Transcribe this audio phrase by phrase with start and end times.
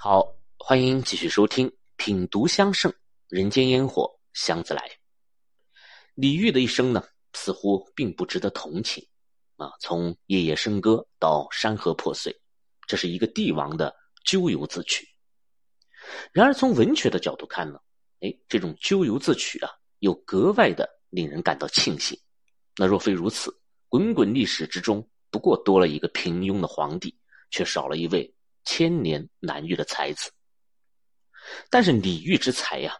[0.00, 2.94] 好，欢迎继续收听《品读香盛
[3.26, 4.80] 人间烟火香自来》。
[6.14, 9.04] 李煜的一生呢，似乎并不值得同情
[9.56, 9.72] 啊。
[9.80, 12.32] 从夜夜笙歌到山河破碎，
[12.86, 13.92] 这是一个帝王的
[14.24, 15.04] 咎由自取。
[16.30, 17.80] 然而从文学的角度看呢，
[18.20, 22.16] 哎，这种咎由自取啊，又格外的令人感到庆幸。
[22.76, 23.52] 那若非如此，
[23.88, 27.12] 滚滚历史之中，不过多了一个平庸的皇帝，
[27.50, 28.32] 却少了一位。
[28.70, 30.30] 千年难遇的才子，
[31.70, 32.94] 但是李煜之才呀，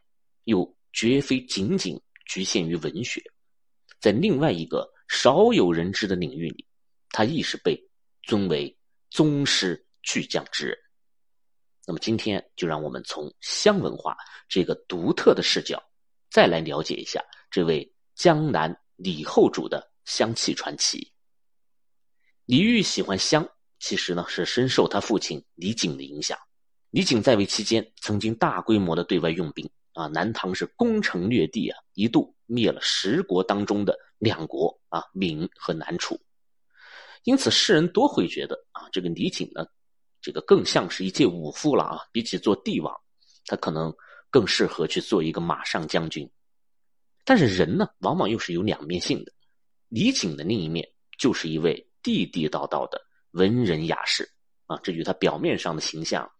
[0.44, 3.22] 又绝非仅仅局限于文学，
[4.00, 6.66] 在另外一个少有人知的领域里，
[7.10, 7.78] 他亦是被
[8.22, 8.74] 尊为
[9.10, 10.78] 宗师巨匠之人。
[11.86, 14.16] 那么今天就让我们从香文化
[14.48, 15.78] 这个独特的视角，
[16.30, 21.12] 再来了解一下这位江南李后主的香气传奇。
[22.46, 23.46] 李煜喜欢香。
[23.78, 26.38] 其实呢，是深受他父亲李璟的影响。
[26.90, 36.18] 李璟在位期间，曾经大规模的对外用兵啊，南唐是攻城略地啊，一度灭了十国当中的两国啊，闽和南楚。
[37.24, 39.66] 因此，世人多会觉得啊，这个李璟呢，
[40.20, 42.94] 这个更像是一介武夫了啊，比起做帝王，
[43.46, 43.94] 他可能
[44.30, 46.28] 更适合去做一个马上将军。
[47.24, 49.32] 但是人呢，往往又是有两面性的。
[49.88, 53.00] 李璟的另一面，就是一位地地道道的。
[53.32, 54.28] 文人雅士
[54.66, 56.30] 啊，这与他表面上的形象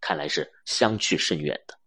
[0.00, 1.78] 看来是相去甚远的。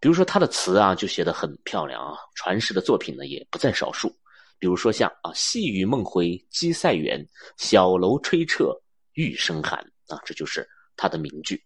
[0.00, 4.14] 比如说他的词啊，就写得很漂亮啊，传世的作品呢也不在少数。
[4.58, 8.74] 比如说像啊“细雨梦回鸡塞远，小楼吹彻
[9.12, 11.62] 玉笙寒”啊，这就是他的名句。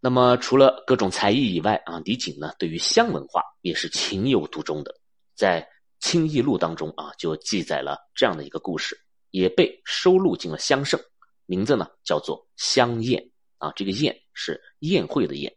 [0.00, 4.94] 那么除了各种才艺以外啊，李璟呢对于香文化也是情有独钟的。
[5.34, 5.60] 在
[6.00, 8.98] 《清异录》当中啊，就记载了这样的一个故事。
[9.30, 10.98] 也被收录进了《香圣》，
[11.46, 13.22] 名字呢叫做《香宴》
[13.58, 15.54] 啊，这个宴是宴会的宴。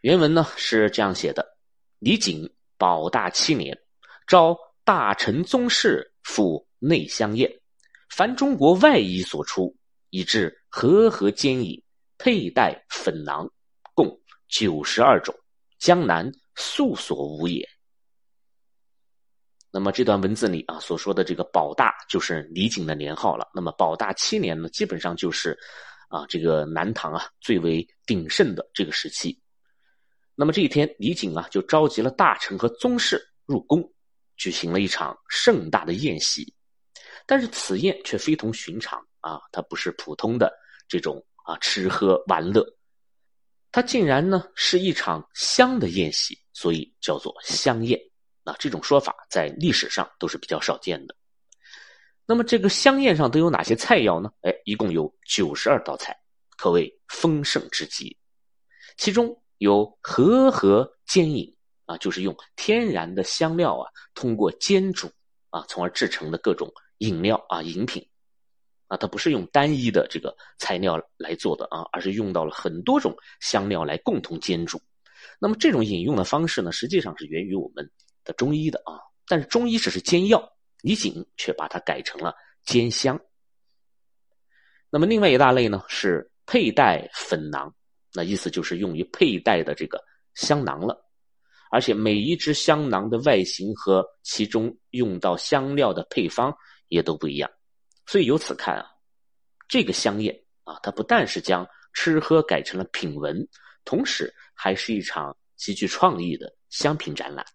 [0.00, 1.56] 原文呢是这样写的：
[1.98, 3.78] 李璟保大七年，
[4.26, 7.60] 召大臣宗室赴内香宴，
[8.08, 9.76] 凡中国外夷所出，
[10.08, 11.84] 以至和合兼以，
[12.16, 13.46] 佩戴粉囊，
[13.94, 14.18] 共
[14.48, 15.34] 九十二种，
[15.78, 17.68] 江南素所无也。
[19.72, 23.48] 那么这段文字里啊所说的这个保大就是李璟的年号了。
[23.54, 25.56] 那么保大七年呢，基本上就是
[26.08, 29.40] 啊这个南唐啊最为鼎盛的这个时期。
[30.34, 33.82] 那么这一天，李璟啊就召集了大臣和宗室入宫，
[34.36, 36.52] 举行了一场盛大的宴席。
[37.26, 40.52] 但是此宴却非同寻常啊，它不是普通的
[40.88, 42.66] 这种啊吃喝玩乐，
[43.70, 48.00] 它竟然呢是一场香的宴席，所以叫做香宴。
[48.44, 51.14] 啊，这种说法在历史上都是比较少见的。
[52.26, 54.30] 那么这个香宴上都有哪些菜肴呢？
[54.42, 56.16] 哎，一共有九十二道菜，
[56.56, 58.16] 可谓丰盛之极。
[58.96, 61.56] 其中有和合煎饮
[61.86, 65.10] 啊，就是用天然的香料啊，通过煎煮
[65.50, 68.08] 啊，从而制成的各种饮料啊、饮品
[68.86, 74.80] 啊，它不是用单一的这个材料来做的啊，而是用到了很多种香料来共同煎煮。
[75.40, 77.90] 那么这种饮用的方式呢，实际上是源于我们。
[78.24, 83.20] 的中医的啊，但是中医只是煎药，李璟却把它改成了煎香。
[84.90, 87.74] 那么另外一大类呢是佩戴粉囊，
[88.12, 90.02] 那意思就是用于佩戴的这个
[90.34, 91.06] 香囊了。
[91.72, 96.52] 而且每一只香囊的外形和其中用到香料的配方
[96.88, 97.48] 也都不一样。
[98.06, 98.86] 所以由此看啊，
[99.68, 103.46] 这个香宴啊，它不但是将吃喝改成了品文，
[103.84, 107.46] 同时还是一场极具创意的香品展览。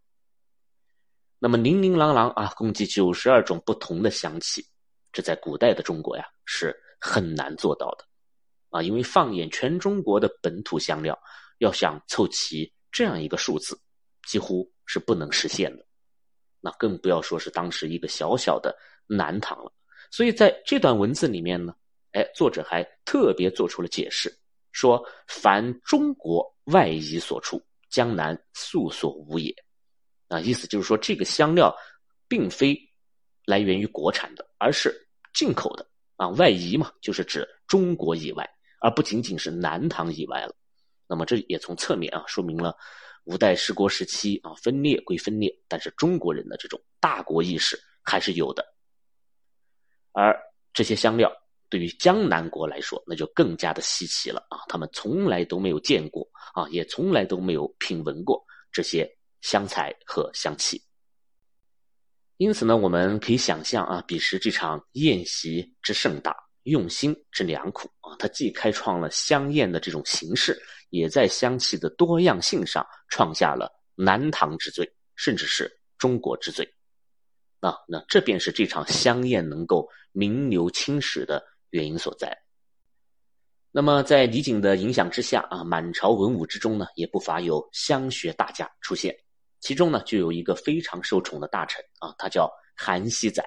[1.45, 4.65] 那么，琳琳琅琅啊，共计九十二种不同的香气，
[5.13, 8.05] 这在古代的中国呀是很难做到的，
[8.71, 11.15] 啊，因为放眼全中国的本土香料，
[11.59, 13.79] 要想凑齐这样一个数字，
[14.27, 15.85] 几乎是不能实现的。
[16.61, 19.71] 那更不要说是当时一个小小的南唐了。
[20.09, 21.75] 所以在这段文字里面呢，
[22.13, 24.35] 哎，作者还特别做出了解释，
[24.71, 29.55] 说：“凡中国外夷所出，江南素所无也。”
[30.27, 31.75] 啊，意思就是说，这个香料
[32.27, 32.77] 并非
[33.45, 34.91] 来源于国产的，而是
[35.33, 38.49] 进口的啊，外移嘛，就是指中国以外，
[38.81, 40.55] 而不仅仅是南唐以外了。
[41.07, 42.75] 那么这也从侧面啊说明了
[43.25, 48.65] 五代十国时期啊分裂归分裂，但是中国人的这种大国意识还是有的。
[50.11, 50.35] 而
[50.73, 51.31] 这些香料
[51.69, 59.07] 对于江南国来说，那就更加的稀奇了啊，他们从来都没有见过啊，也从来都没有品闻过这些。
[59.45, 60.81] 香材和香气，
[62.37, 68.15] 因此呢，我们可以想象啊，彼时这场宴席之盛大，用心之良苦啊！
[68.17, 70.59] 它既开创了香艳的这种形式，
[70.89, 76.67] 也在香气的多样性上创下了南唐之最，甚至是中国之最。
[77.59, 82.35] 啊，那这便是这场香艳能够名留青史的原因所在。
[83.71, 89.15] 那么，在李璟的影响之下啊，满朝文武之中呢，也不乏有香学大家出现。
[89.59, 93.43] 其中呢，就有一个非常受宠的大臣啊，他叫韩熙载。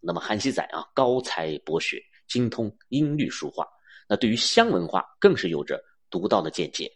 [0.00, 3.66] 那么，韩熙载啊，高才博学，精通音律书画，
[4.08, 6.90] 那对于香文化更是有着独到的见解。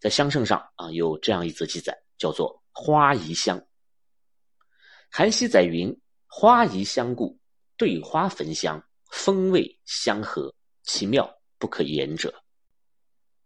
[0.00, 3.58] 在香圣上啊，有这样一则记载，叫做《花宜香》。
[5.10, 5.94] 韩熙载云
[6.26, 7.38] ：“花宜香故，
[7.76, 11.28] 对花焚香，风味相合，其妙。”
[11.60, 12.32] 不可言者。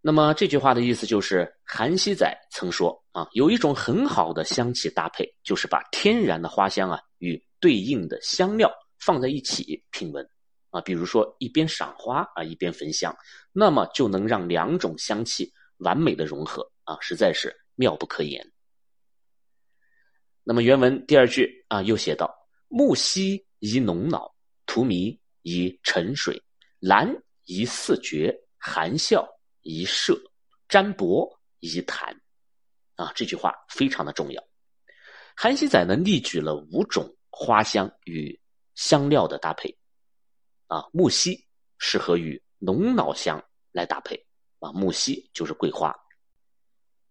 [0.04, 8.68] 那么这句话的意思就是，韩熙载曾说啊，有一种很好的香气搭配，就是把天然的花香啊与对应的香料
[8.98, 10.28] 放在一起品闻
[10.70, 13.16] 啊，比如说一边赏花啊一边焚香，
[13.52, 18.44] 那么就能让两种香气完美的融合啊，实在是妙不可言。
[20.42, 22.28] 那么原文第二句啊又写道：
[22.66, 24.34] 木犀宜浓脑，
[24.66, 26.42] 荼蘼宜沉水，
[26.80, 27.14] 兰。
[27.46, 29.28] 宜四绝，含笑
[29.62, 30.20] 宜摄，
[30.68, 32.20] 占卜宜谈，
[32.96, 34.42] 啊，这句话非常的重要。
[35.34, 38.38] 韩熙载呢例举了五种花香与
[38.74, 39.76] 香料的搭配，
[40.66, 41.46] 啊，木犀
[41.78, 43.42] 适合与龙脑香
[43.72, 44.16] 来搭配，
[44.58, 45.94] 啊，木犀就是桂花。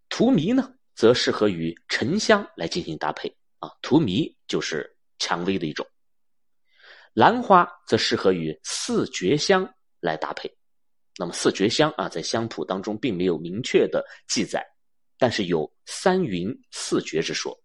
[0.09, 5.85] 荼蘼呢则适合与沉香来进行搭配，啊，荼蘼就是蔷薇的一种。
[7.13, 9.67] 兰花则适合与四绝香。
[10.03, 10.51] 来搭配，
[11.17, 14.65] 那么四绝香啊，在香谱当中并没有明确的记载，
[15.17, 17.55] 但是有三云四绝之说，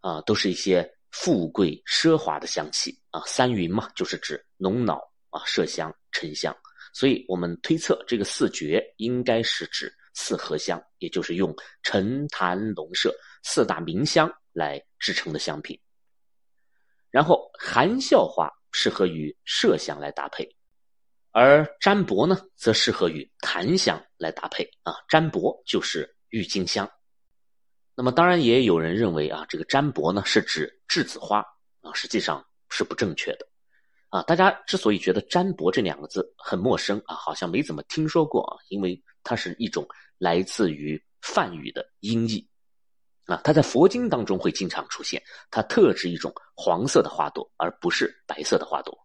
[0.00, 3.22] 啊，都是一些富贵奢华的香气啊。
[3.26, 4.96] 三云嘛，就是指龙脑
[5.28, 6.56] 啊、麝香、沉香，
[6.92, 13.10] 所以我们推测这个四绝应该是指四合香，也就是用沉檀龙麝
[13.42, 15.78] 四大名香来制成的香品。
[17.10, 20.48] 然后含笑花适合与麝香来搭配。
[21.32, 24.94] 而占卜呢，则适合与檀香来搭配啊。
[25.08, 26.90] 占卜就是郁金香。
[27.94, 31.44] 那么，当然也有人认为啊，这个占卜呢是指栀子花
[31.82, 33.46] 啊，实际上是不正确的
[34.08, 34.22] 啊。
[34.22, 39.86] 大家之所以觉得占卜这两个字很陌生啊，好像没怎么听说过啊，因为它是一种
[40.18, 42.48] 来自于梵语的音译
[43.26, 48.98] 啊，它在佛经当中会经常出现，它特指一种黄色的花朵，而不是白色的花朵。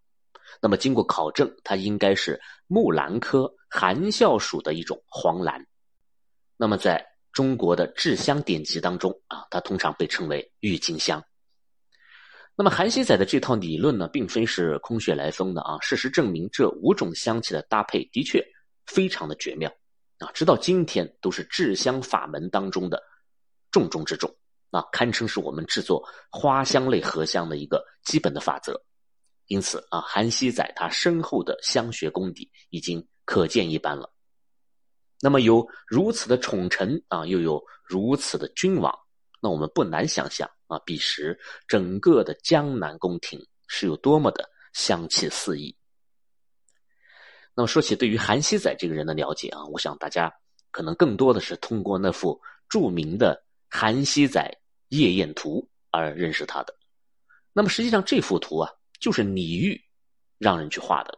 [0.62, 5.66] 那么，经过考证，它应该是木兰科含笑属的一种黄兰。
[6.57, 11.22] 那么，在中国的制香典籍当中啊，它通常被称为郁金香。
[12.56, 15.78] 那么，韩熙载的这套理论呢，并非是空穴来风的啊。
[15.81, 18.42] 事实证明，这五种香气的搭配的确
[18.86, 19.69] 非常的绝妙
[20.19, 23.04] 啊，直到今天都是制香法门当中的
[23.72, 24.34] 重中之重
[24.72, 28.81] 啊，堪称是我们制作花香类合香的一个基本的法则。
[29.47, 34.12] 因此啊，韩熙载他深厚的香学功底已经可见一斑了。
[35.21, 38.92] 那么有如此的宠臣啊，又有如此的君王，
[39.42, 45.75] 那我们不难想象啊，彼时整个的江南宫廷是有多么的香气四溢。
[47.53, 50.33] 那么说起对于韩熙载这个人的了解啊，我想大家
[50.71, 53.35] 可能更多的是通过那幅著名的
[53.78, 54.52] 《韩熙载
[54.87, 55.61] 夜宴图》
[55.92, 56.75] 而认识他的。
[57.54, 58.71] 那么实际上这幅图啊。
[58.99, 59.80] 就是李煜
[60.37, 61.18] 让人去画的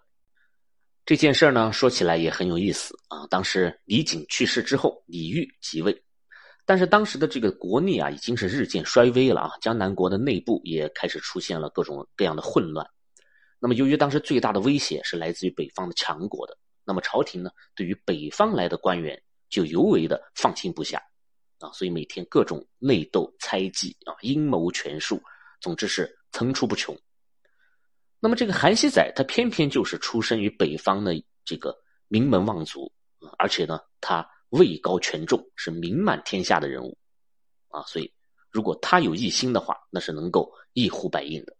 [1.05, 3.25] 这件事呢，说起来也很有意思啊。
[3.27, 6.03] 当时李璟去世之后，李煜即位，
[6.65, 9.51] 但是当时的这个国力啊，已经是日渐衰微了啊。
[9.61, 12.85] 江南国的内部也开始出现了各种各样的混乱。
[13.57, 19.17] 那么，由于当时最大的威胁是来自于北方的强国的，那么朝廷呢，对于北方来的官员
[19.49, 21.01] 就尤为的放心不下
[21.59, 21.71] 啊。
[21.71, 25.21] 所以每天各种内斗、猜忌啊、阴谋权术，
[25.61, 26.93] 总之是层出不穷。
[28.19, 31.13] 那么这个韩熙载，他偏偏就是出身于北方的
[31.45, 32.91] 这个名门望族，
[33.37, 36.97] 而且呢，他位高权重，是名满天下的人物，
[37.69, 38.11] 啊，所以
[38.49, 41.55] 如果他有异心的话，那是能够一呼百应的。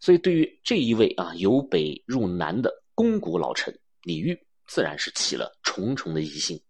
[0.00, 3.72] 所以对于这一位啊由北入南的肱骨老臣
[4.02, 4.36] 李煜，
[4.66, 6.60] 自然是起了重重的疑心。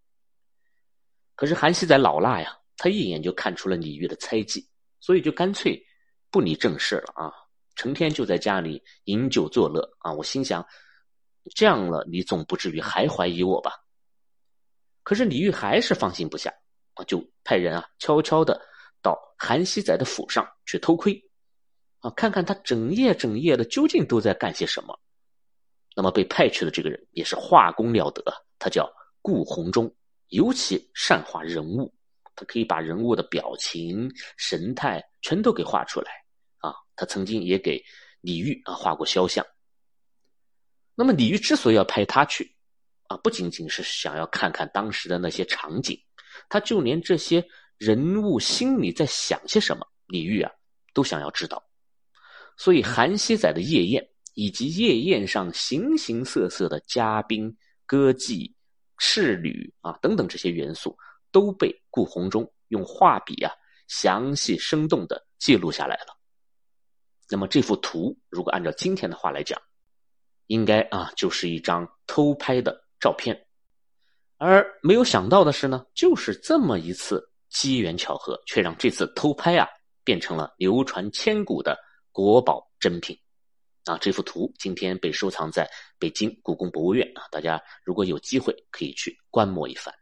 [1.35, 4.69] 可是韩熙载老辣呀，他一眼就看出了李煜的猜忌，
[5.01, 5.85] 所以就干脆
[6.31, 7.33] 不理正事了啊。
[7.83, 10.13] 成天就在家里饮酒作乐啊！
[10.13, 10.65] 我心想，
[11.53, 13.73] 这样了，你总不至于还怀疑我吧？
[15.03, 16.55] 可是李煜还是放心不下
[16.95, 18.63] 啊，就派人啊，悄悄的
[19.03, 21.21] 到韩熙载的府上去偷窥，
[21.99, 24.97] 啊，看看他整夜整夜的究竟都在干些什么。
[25.97, 28.23] 那么被派去的这个人也是画工了得，
[28.61, 28.89] 他叫
[29.21, 29.93] 顾闳中，
[30.29, 31.93] 尤其善画人物，
[32.37, 36.13] 他可以把人物的表情、神态全都给画出来
[36.63, 36.75] 啊。
[36.97, 37.85] 他曾经也给
[38.23, 39.47] 李煜啊画过肖像。
[40.95, 42.57] 那么李煜之所以要派他去
[43.09, 46.03] 啊，不仅仅是想要看看当时的那些场景，
[46.49, 50.51] 他就连这些人物心里在想些什么，李煜啊
[50.95, 51.63] 都想要知道。
[52.57, 54.09] 所以韩熙载的夜宴。
[54.35, 57.55] 以及夜宴上形形色色的嘉宾、
[57.85, 58.51] 歌妓、
[58.97, 60.97] 侍女啊等等这些元素，
[61.31, 63.53] 都被顾闳中用画笔啊
[63.89, 66.17] 详细生动的记录下来了。
[67.33, 69.59] 那么这幅图，如果按照今天的话来讲，
[70.49, 73.47] 应该啊就是一张偷拍的照片。
[74.37, 79.67] 而没有想到的是呢，就是这么一次机缘巧合，却让这次偷拍啊
[80.05, 81.75] 变成了流传千古的
[82.11, 83.19] 国宝珍品。
[83.85, 85.67] 啊，这幅图今天被收藏在
[85.99, 89.93] 北京故宫博物院啊，大家如果有机会可以去观摩一番。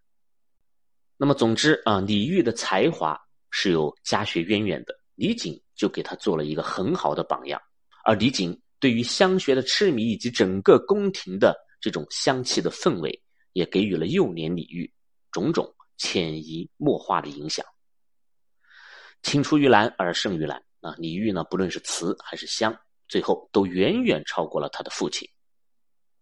[1.16, 3.16] 那么，总之啊，李煜的才华
[3.50, 7.60] 是有家学渊源的，李璟就给他做了一个很好的榜样。
[8.06, 13.22] 而李璟对于香学的痴迷以及整个宫廷的这种香气的氛围，
[13.52, 14.90] 也给予了幼年李煜
[15.30, 17.62] 种种潜移默化的影响。
[19.22, 22.74] 青出于蓝而胜于蓝啊，李煜呢，不论是词还是香。
[23.06, 25.28] 最后都远远超过了他的父亲，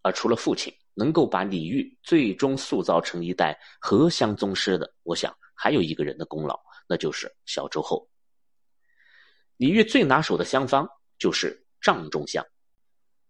[0.01, 8.09] 而除了父亲能够把李煜最终塑造成一代荷香宗师的，我想还有一个人的功劳，那就是小周后。
[9.59, 10.87] 李煜最拿手的香方
[11.17, 12.41] 就是帐中香，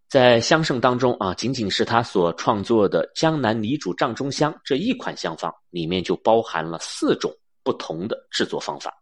[0.07, 8.93] 在香圣当中啊，仅仅是他所创作的《江南李主帐中香》这一款香方，里面就包含了四种不同的制作方法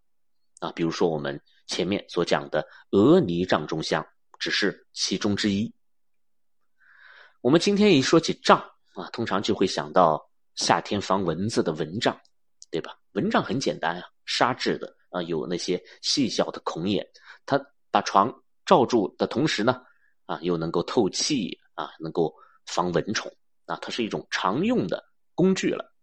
[0.61, 4.03] 啊，比如说我们前面所讲的鹅泥帐中香。
[4.39, 5.73] 只是其中之一。
[7.41, 8.59] 我们今天一说起帐
[8.93, 12.15] 啊，通常就会想到夏天防蚊子的蚊帐，
[12.69, 12.95] 对吧？
[13.13, 17.05] 蚊帐很简单啊，纱质的啊，有那些细小的孔眼，
[17.45, 17.59] 它
[17.91, 18.33] 把床
[18.65, 19.81] 罩住的同时呢，
[20.25, 22.33] 啊，又能够透气啊，能够
[22.65, 23.31] 防蚊虫
[23.65, 25.93] 啊，它是一种常用的工具了。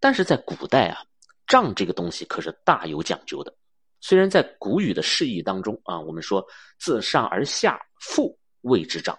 [0.00, 1.02] 但是在古代啊，
[1.46, 3.54] 帐这个东西可是大有讲究的。
[4.00, 6.46] 虽然在古语的释义当中啊，我们说
[6.78, 9.18] 自上而下覆谓之帐，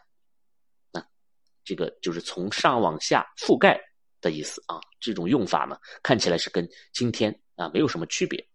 [0.90, 1.06] 那
[1.66, 3.78] 这个就是从上往下覆盖
[4.22, 4.80] 的意思啊。
[5.02, 8.49] 这种用法呢，看起来是跟今天啊没有什么区别，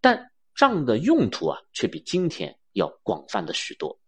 [0.00, 4.00] 但帐的用途啊却比今天要广泛的许多。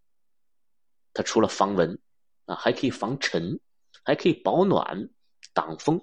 [1.12, 1.99] 它除了防蚊
[2.44, 3.59] 啊，还可以防尘，
[4.04, 5.09] 还可以保暖、
[5.52, 6.00] 挡风，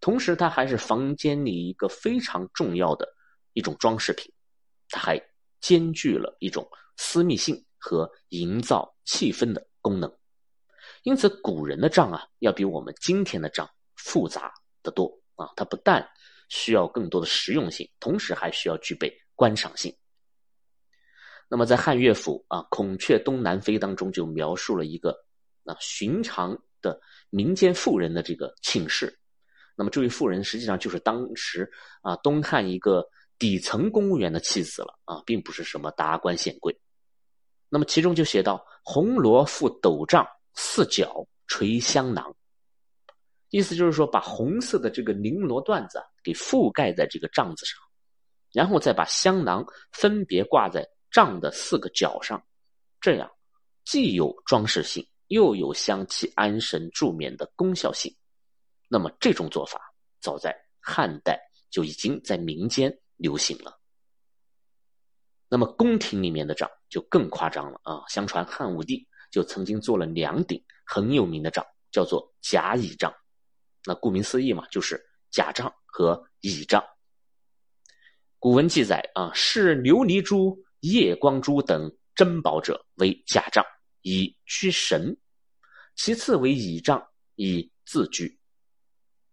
[0.00, 3.06] 同时它还是房间里一个非常重要的
[3.52, 4.32] 一种装饰品。
[4.88, 5.20] 它还
[5.60, 10.16] 兼具了一种私密性和营造气氛的功能，
[11.02, 15.50] 因此古人的帐啊，要比我们今天的帐复杂的多啊。
[15.56, 16.08] 它不但
[16.48, 19.94] 需要更多的实用性，同时还需要具备观赏性。
[21.48, 25.10] 那么在汉乐府啊《孔雀东南飞》当中就描述了一个
[25.64, 27.00] 啊寻常的
[27.30, 29.18] 民间妇人的这个寝室。
[29.76, 31.70] 那么这位妇人实际上就是当时
[32.02, 33.08] 啊东汉一个。
[33.36, 36.74] 底层公务员的妻子了啊，并不是什么达官显贵。
[37.68, 40.24] 那么其中就写到：“红罗覆斗帐，
[40.54, 42.34] 四角垂香囊。”
[43.50, 47.76] 意思就是说，把红色的这个绫罗缎子给覆盖在这个帐子上，
[48.54, 52.42] 然后再把香囊分别挂在帐的四个角上，
[53.02, 53.30] 这样
[53.84, 58.10] 既有装饰性，又有香气安神助眠的功效性。
[58.88, 59.78] 那么这种做法，
[60.22, 62.98] 早在汉代就已经在民间。
[63.16, 63.78] 流行了。
[65.48, 68.02] 那么宫廷里面的帐就更夸张了啊！
[68.08, 73.14] 相传汉武帝就曾经做了两顶很有名的帐，叫做甲乙帐。
[73.84, 76.84] 那顾名思义嘛，就是甲帐和乙帐。
[78.44, 83.64] 古文记载啊，视琉璃珠、夜光珠等珍宝者为甲帐，
[84.02, 85.16] 以居神；
[85.96, 87.02] 其次为乙帐，
[87.36, 88.38] 以自居。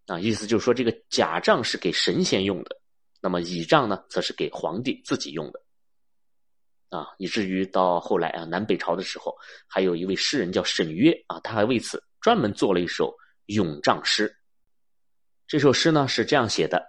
[0.06, 2.80] 啊，意思就是说，这个甲帐是给神仙用的。
[3.20, 5.62] 那么倚仗呢，则是给皇帝自己用的，
[6.98, 9.36] 啊，以至于到后来啊，南北朝的时候，
[9.68, 13.14] 还有一位诗人叫沈约啊，他还为此专门做了一首
[13.48, 14.34] 咏帐诗。
[15.48, 16.82] 这首诗呢是这样写的：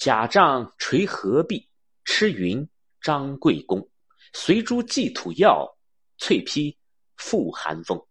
[0.00, 1.68] 甲帐垂合壁，
[2.06, 2.66] 吃云
[3.02, 3.86] 张贵公，
[4.32, 5.68] 随珠寄土药，
[6.16, 6.74] 翠披
[7.18, 8.02] 覆寒风。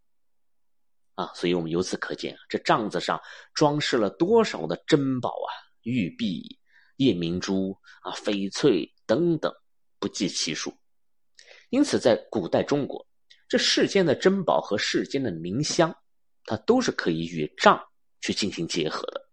[1.16, 3.20] 啊，所以我们由此可见啊，这帐子上
[3.56, 5.50] 装饰了多少的珍宝啊，
[5.82, 6.60] 玉璧。
[6.98, 9.52] 夜明珠啊，翡翠等等，
[10.00, 10.72] 不计其数。
[11.70, 13.04] 因此，在古代中国，
[13.48, 15.96] 这世间的珍宝和世间的名香
[16.44, 17.84] 它都是可以与帐
[18.22, 19.30] 去进行结合的。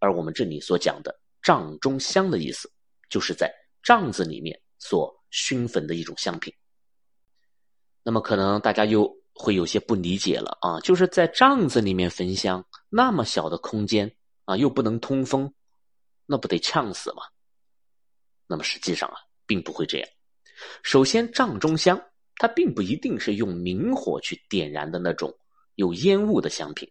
[0.00, 2.68] 而我们这里所讲的帐中香的意思，
[3.08, 6.52] 就是在帐子里面所熏焚的一种香品。
[8.02, 14.10] 那么可能大家又会有些不理解了啊，就是在帐子里面焚香，那么小的空间
[14.46, 15.52] 啊，又不能通风，
[16.26, 17.22] 那不得呛死吗？
[18.46, 20.08] 那么实际上啊，并不会这样。
[20.82, 22.00] 首先，帐中香
[22.36, 25.36] 它并不一定是用明火去点燃的那种
[25.74, 26.90] 有烟雾的香品，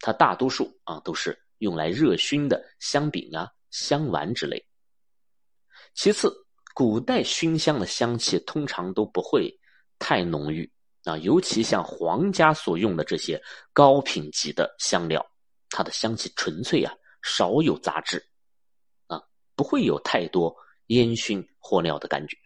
[0.00, 4.62] 它大多数啊都是用来热熏的香饼啊、香丸之类。
[5.94, 6.28] 其次，
[6.74, 9.48] 古代熏香的香气通常都不会
[9.96, 10.68] 太浓郁
[11.04, 13.40] 啊，尤其像皇家所用的这些
[13.72, 15.24] 高品级的香料，
[15.70, 16.92] 它的香气纯粹啊，
[17.22, 18.20] 少有杂质
[19.06, 19.22] 啊，
[19.54, 20.52] 不会有太多
[20.86, 22.36] 烟熏火燎的感觉。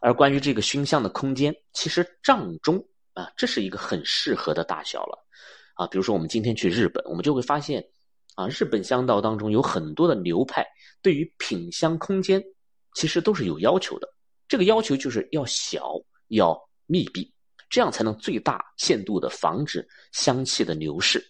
[0.00, 5.26] 而关于这个熏香的空间，其实帐中啊，这是一个很适合的大小了，
[5.76, 7.82] 啊，比如说我们今天去日本，我们就会发现，
[8.34, 10.66] 啊，日本香道当中有很多的流派
[11.00, 12.42] 对于品香空间，
[12.94, 14.08] 其实都是有要求的。
[14.48, 15.94] 这个要求就是要小、
[16.28, 17.32] 要密闭，
[17.70, 21.24] 这样才能最大限度的防止香气的流逝。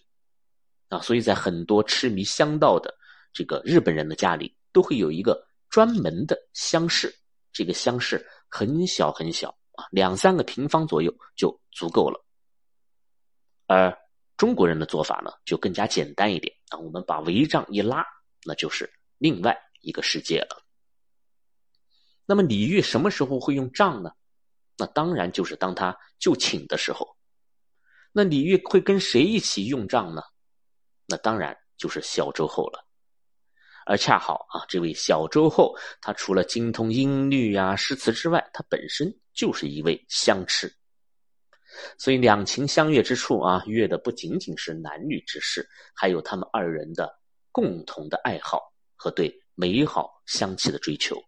[0.89, 2.93] 啊，所以在很多痴迷香道的
[3.31, 7.13] 这个日本人的家里，都会有一个专门的香室，
[7.53, 8.25] 这个香室。
[8.49, 12.25] 很小很小啊，两三个平方左右就足够了。
[13.65, 13.93] 而
[14.37, 18.05] 中国人的做法呢，就更加简单一点啊，我们把帷帐一拉，
[18.45, 20.63] 那就是另外一个世界了。
[22.25, 24.11] 那么李煜什么时候会用帐呢？
[24.77, 27.17] 那当然就是当他就寝的时候。
[28.11, 30.21] 那李煜会跟谁一起用帐呢？
[31.07, 32.85] 那当然就是小周后了。
[33.85, 40.71] 而恰好啊，这位小周后，他除了精通音律呀、诗词之外，他本身就是一位香痴。
[41.97, 47.11] 所以两情相悦之处啊，悦的不仅仅是男女之事，还有他们二人的
[47.51, 48.61] 共同的爱好
[48.95, 51.21] 和对美好香气的追求。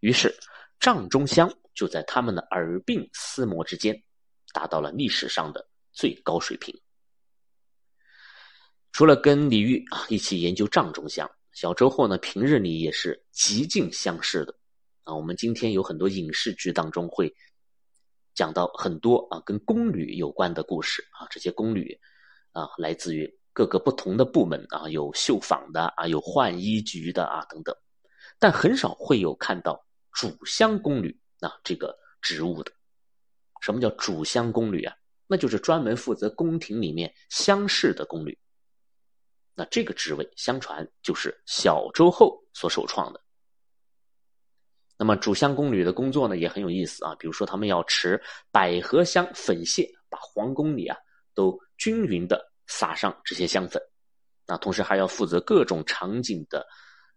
[0.00, 0.34] 于是，
[0.78, 4.02] 帐中香就在他们的耳鬓厮磨之间，
[4.52, 6.74] 达到了历史上的最高水平。
[8.92, 11.30] 除了跟李煜啊一起研究帐中香。
[11.52, 14.54] 小周后呢，平日里也是极尽相视的，
[15.04, 17.34] 啊，我们今天有很多影视剧当中会
[18.36, 21.98] 讲到很多啊跟宫女有关的故事啊，这些宫女
[22.52, 27.74] 啊来自于各个不同的部门啊，有绣坊的啊，有浣衣局的啊等等，
[28.38, 32.70] 但很少会有看到主香宫女啊这个职务的。
[33.62, 34.94] 什么叫主香宫女啊？
[35.26, 38.38] 那就是专门负责宫廷里面香事的宫女。
[39.54, 43.20] 那这个职位，相传就是小周后所首创的。
[44.96, 47.14] 那么主香宫女的工作呢，也很有意思啊。
[47.16, 50.96] 比如说，他们要持百合香粉屑，把皇宫里啊
[51.34, 53.82] 都均匀的撒上这些香粉。
[54.46, 56.66] 那同时还要负责各种场景的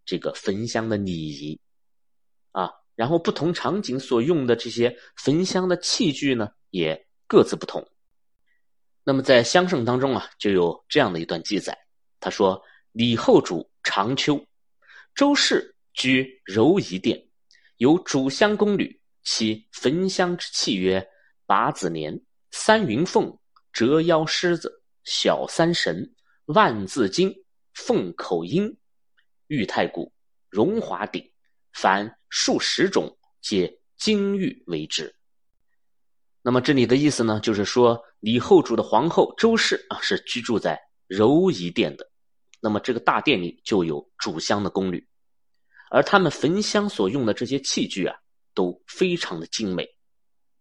[0.06, 1.60] 这个焚香的礼仪
[2.52, 2.72] 啊。
[2.96, 7.88] 然后不同场景所用的这些焚香的器具呢，也各自不同。
[9.06, 11.78] 那么在香圣当中啊，就有这样的一段记载。
[12.20, 12.62] 他说
[12.92, 14.46] ：“李后主长秋，
[15.16, 17.29] 周氏居柔仪殿，
[17.80, 21.10] 有主香宫女，其焚香之器曰：
[21.46, 23.40] 八子莲、三云凤、
[23.72, 26.14] 折腰狮子、小三神、
[26.48, 27.34] 万字经、
[27.74, 28.78] 凤口鹰、
[29.48, 30.12] 玉太鼓、
[30.50, 31.24] 荣华鼎，
[31.72, 35.16] 凡数十种，皆金玉为之。”
[36.44, 42.06] 那么这里的意思呢，就是说李后主的皇后周氏啊，是居住在柔仪殿的。
[42.60, 45.08] 那么这个大殿里就有主香的宫女，
[45.90, 48.16] 而他们焚香所用的这些器具啊，
[48.54, 49.84] 都非常的精美，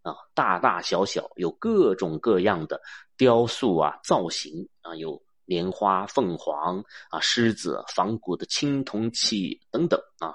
[0.02, 2.80] 啊，大大小小有各种各样的
[3.16, 10.34] 雕塑啊、造型啊，有莲花、凤凰啊、狮子、仿古的青铜器等等啊，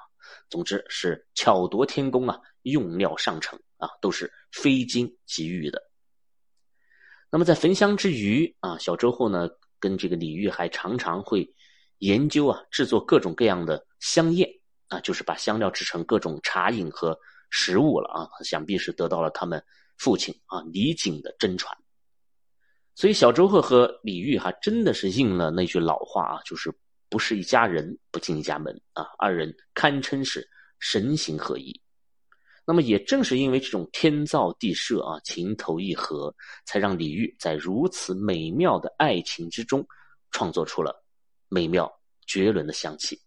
[0.50, 5.82] 总之是巧夺天工啊，用料上乘啊，都是非金即玉的。
[7.30, 9.50] 那么在焚香之余啊，小周后呢？
[9.80, 11.54] 跟这个李煜还常常会
[11.98, 14.50] 研究啊，制作各种各样的香宴
[14.88, 17.18] 啊，就是把香料制成各种茶饮和
[17.50, 18.30] 食物了啊。
[18.44, 19.64] 想必是得到了他们
[19.98, 21.76] 父亲啊李璟的真传。
[22.96, 26.72] 所以小周贺和李煜还真的是应了那句老话啊，就是
[27.10, 30.48] 不是一家人不进一家门啊，二人堪称是
[30.80, 31.74] 神形合一。
[32.66, 36.34] 那么也正是因为这种天造地设啊，情投意合，
[36.66, 39.86] 才让李煜在如此美妙的爱情之中，
[40.32, 41.04] 创作出了
[41.50, 41.92] 美妙
[42.26, 43.20] 绝伦的香气。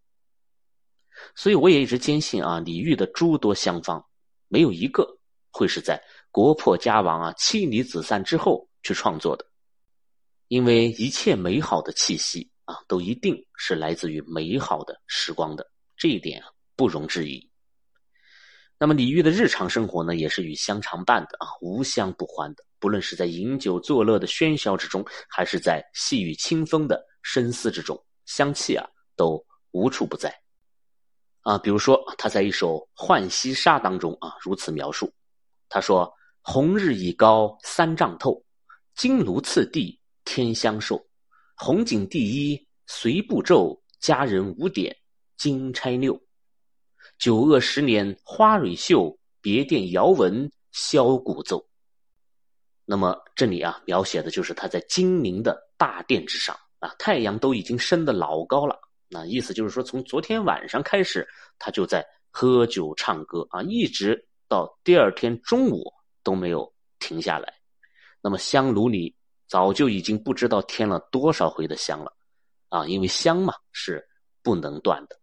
[1.34, 4.04] 所以我也一直坚信啊，李煜的诸多香方，
[4.48, 5.06] 没有一个
[5.50, 9.44] 会是在国破家亡啊、妻离子散之后去创作的，
[10.48, 16.42] 因为一切美好的气息啊，都一定是来自于美好的时光的，这一点
[16.74, 17.50] 不容置疑。
[18.78, 22.62] 那么李煜的日常生活呢，也是与香常伴的啊，无香不欢的。
[22.78, 30.30] 不论是在饮酒作乐的喧嚣之中，还是在细雨清风的深思之中，香气啊都无处不在。
[31.46, 35.08] 啊，比如说他在一首《浣溪沙》当中啊，如此描述：
[35.68, 38.44] 他说：“红日已高三丈透，
[38.96, 41.00] 金炉次第天香瘦。
[41.54, 44.92] 红锦第一随步骤，佳人五点
[45.36, 46.20] 金钗六。
[47.16, 51.64] 九恶十年花蕊秀，别殿遥闻箫鼓奏。”
[52.84, 58.76] 那么这里啊，描写的就是他在金陵的大殿之上啊，太阳都已经升得老高了。
[59.08, 61.26] 那意思就是说，从昨天晚上开始，
[61.58, 65.84] 他就在喝酒唱歌啊，一直到第二天中午
[66.22, 67.54] 都没有停下来。
[68.20, 69.14] 那么香炉里
[69.46, 72.12] 早就已经不知道添了多少回的香了
[72.68, 74.04] 啊，因为香嘛是
[74.42, 75.16] 不能断的。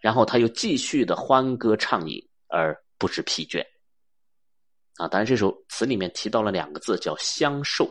[0.00, 3.64] 然后他又继续的欢歌畅饮，而不知疲倦。
[4.96, 7.86] 啊，当然这首词里面提到了两个字，叫香兽，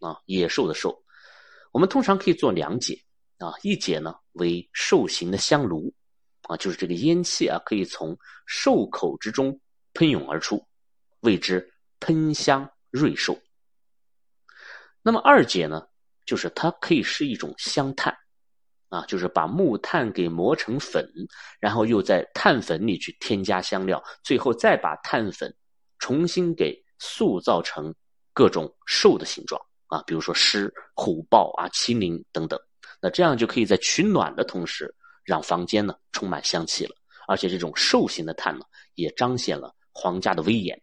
[0.00, 1.02] 啊，野兽的兽。
[1.72, 2.98] 我们通常可以做两解，
[3.40, 5.92] 啊，一解呢为兽形的香炉，
[6.42, 9.58] 啊，就是这个烟气啊可以从兽口之中
[9.94, 10.64] 喷涌而出，
[11.20, 13.36] 谓之喷香瑞兽。
[15.02, 15.88] 那么二解呢，
[16.26, 18.14] 就是它可以是一种香炭，
[18.90, 21.10] 啊，就是把木炭给磨成粉，
[21.58, 25.52] 然后又在炭粉里去添加香料，最后再把炭粉。
[25.98, 27.94] 重新给塑造成
[28.32, 32.58] 各种兽的形状啊，比如说狮、虎豹啊、麒麟等等。
[33.00, 36.94] 那这样就可以在取暖的同时，让房间呢充满香气了。
[37.26, 40.80] 而且这种兽形的炭呢，也彰显了皇家的威严。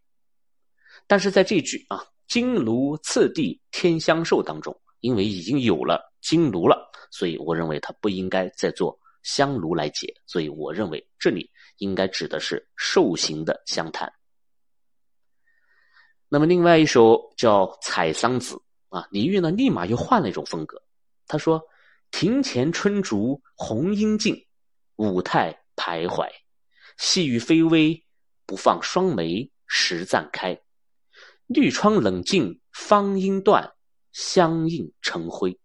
[1.06, 10.14] 但是在这句啊“金炉次第天香兽”当中，因为已经有了金炉了，所以我认为它不应该再做香炉来解。
[10.26, 14.12] 所以我认为这里应该指的是兽形的香炭。
[16.30, 18.56] 那么，另外一首叫《采桑子》
[18.98, 20.82] 啊，李煜呢立马又换了一种风格。
[21.26, 21.62] 他说
[22.12, 24.48] ：“庭前春竹红英尽，
[24.96, 26.28] 舞态徘徊。
[26.98, 28.06] 细雨霏微，
[28.46, 30.60] 不放双眉时暂开。
[31.46, 33.76] 绿窗冷静芳音断，
[34.12, 35.60] 香映成灰。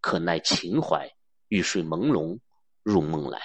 [0.00, 1.10] 可奈情怀，
[1.48, 2.38] 欲睡朦胧
[2.82, 3.40] 入梦来。”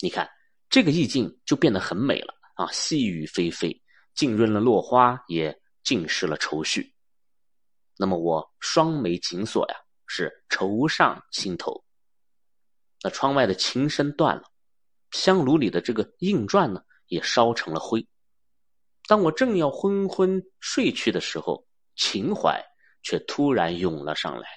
[0.00, 0.30] 你看，
[0.70, 2.70] 这个意境就变得很美了啊！
[2.70, 3.82] 细雨霏霏。
[4.14, 6.92] 浸润了落花，也浸湿了愁绪。
[7.96, 9.76] 那么我双眉紧锁呀，
[10.08, 11.84] 是愁上心头。
[13.02, 14.42] 那窗外的琴声断了，
[15.12, 18.04] 香炉里的这个印篆呢，也烧成了灰。
[19.06, 22.60] 当我正要昏昏睡去的时候，情怀
[23.02, 24.48] 却突然涌了上来。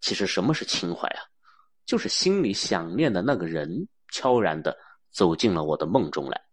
[0.00, 1.22] 其实什么是情怀啊？
[1.86, 4.76] 就是心里想念的那个人，悄然的
[5.10, 6.45] 走进了我的梦中来。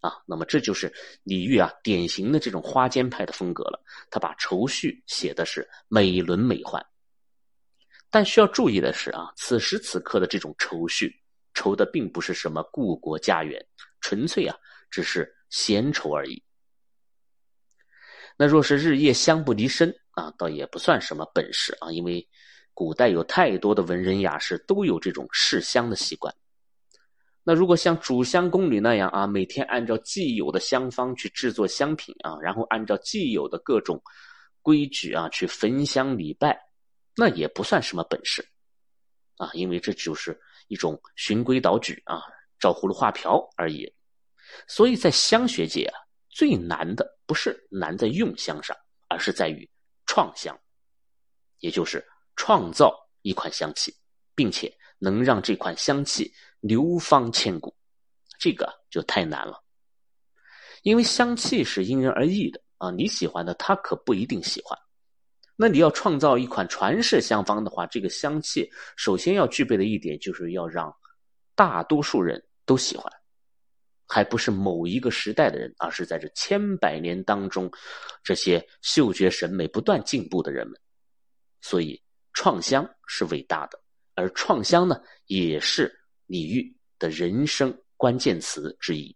[0.00, 3.82] 啊，那么这就是李煜啊典型的这种花间派的风格了。
[4.10, 6.82] 他把愁绪写的是美轮美奂，
[8.10, 11.14] 但需要注意的是啊，此时此刻的这种愁绪，
[11.54, 13.64] 愁的并不是什么故国家园，
[14.00, 14.56] 纯粹啊
[14.90, 16.42] 只是闲愁而已。
[18.38, 22.26] 那若是日夜香不离身啊，倒也不算什么本事啊，因为
[22.72, 26.34] 古代有太多的文人雅士都有这种嗜香的习惯。
[27.42, 34.00] 那如果像主香宫女那样啊，每天按照既有的香方去制作香品啊，然后按照既有的各种
[34.60, 36.60] 规矩啊去焚香礼拜，
[37.16, 38.46] 那也不算什么本事
[39.36, 42.20] 啊，因为这就是一种循规蹈矩啊，
[42.58, 43.90] 照葫芦画瓢而已。
[44.68, 45.96] 所以在香学界啊，
[46.28, 48.76] 最难的不是难在用香上，
[49.08, 49.68] 而是在于
[50.04, 50.54] 创香，
[51.60, 53.94] 也就是创造一款香气，
[54.34, 56.30] 并且能让这款香气。
[56.60, 57.74] 流芳千古，
[58.38, 59.62] 这个就太难了，
[60.82, 64.78] 因为香气是因人而异的啊，你喜欢的他可不一定喜欢。
[65.56, 70.90] 那你要创造一款传世香方的话，这个香气首先要具备的一点，就是要让
[71.54, 73.12] 大多数人都喜欢，
[74.08, 77.70] 还不是某一个时代的人，而是在这千百年当中，
[78.24, 80.80] 这些嗅觉审美不断进步的人们。
[81.60, 83.78] 所以，创香是伟大的，
[84.14, 85.94] 而创香呢，也是。
[86.30, 89.14] 李煜的人生关键词之一。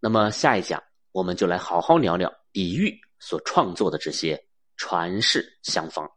[0.00, 4.42] 那么下一讲，我们就来好好聊聊李煜所创作的这些
[4.78, 6.10] 传世香方。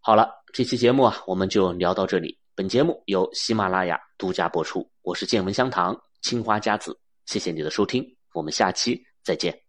[0.00, 2.38] 好了，这期节目啊，我们就聊到这里。
[2.54, 6.94] 本节目由喜马拉雅独家播出，我是见闻香堂青花家子，
[7.24, 9.63] 谢谢你的收听，我们下期再见。